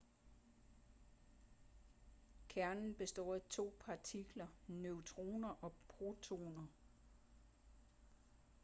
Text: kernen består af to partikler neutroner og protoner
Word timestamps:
kernen 2.47 2.93
består 2.93 3.35
af 3.35 3.41
to 3.49 3.75
partikler 3.85 4.47
neutroner 4.67 5.55
og 5.63 5.73
protoner 5.87 6.65